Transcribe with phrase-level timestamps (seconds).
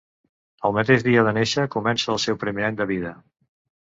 [0.69, 3.13] El mateix dia de néixer comença el seu primer any de vida.